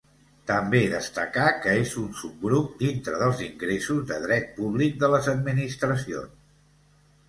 [0.51, 6.47] També destacar que és un subgrup dintre dels ingressos de dret públic de les administracions.